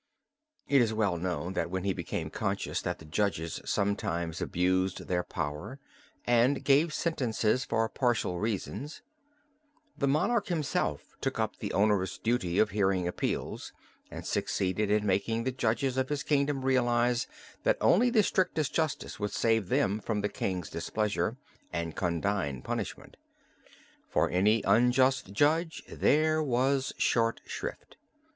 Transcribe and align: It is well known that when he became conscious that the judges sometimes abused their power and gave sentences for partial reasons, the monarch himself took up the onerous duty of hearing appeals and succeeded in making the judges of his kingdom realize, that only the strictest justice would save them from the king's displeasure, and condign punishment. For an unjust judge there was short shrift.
It 0.67 0.81
is 0.81 0.95
well 0.95 1.15
known 1.15 1.53
that 1.53 1.69
when 1.69 1.83
he 1.83 1.93
became 1.93 2.31
conscious 2.31 2.81
that 2.81 2.97
the 2.97 3.05
judges 3.05 3.61
sometimes 3.65 4.41
abused 4.41 5.05
their 5.07 5.21
power 5.21 5.77
and 6.25 6.63
gave 6.63 6.91
sentences 6.91 7.65
for 7.65 7.87
partial 7.87 8.39
reasons, 8.39 9.03
the 9.95 10.07
monarch 10.07 10.47
himself 10.47 11.15
took 11.21 11.39
up 11.39 11.57
the 11.59 11.71
onerous 11.71 12.17
duty 12.17 12.57
of 12.57 12.71
hearing 12.71 13.07
appeals 13.07 13.73
and 14.09 14.25
succeeded 14.25 14.89
in 14.89 15.05
making 15.05 15.43
the 15.43 15.51
judges 15.51 15.97
of 15.97 16.09
his 16.09 16.23
kingdom 16.23 16.65
realize, 16.65 17.27
that 17.61 17.77
only 17.79 18.09
the 18.09 18.23
strictest 18.23 18.73
justice 18.73 19.19
would 19.19 19.31
save 19.31 19.69
them 19.69 19.99
from 19.99 20.21
the 20.21 20.29
king's 20.29 20.71
displeasure, 20.71 21.37
and 21.71 21.95
condign 21.95 22.63
punishment. 22.63 23.17
For 24.09 24.29
an 24.29 24.63
unjust 24.65 25.31
judge 25.31 25.83
there 25.87 26.41
was 26.41 26.91
short 26.97 27.39
shrift. 27.45 27.97